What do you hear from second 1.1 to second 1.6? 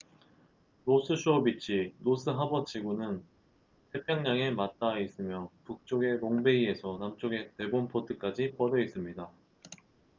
쇼어